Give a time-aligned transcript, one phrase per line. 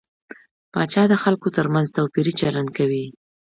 [0.73, 3.05] پاچا د خلکو تر منځ توپيري چلند کوي.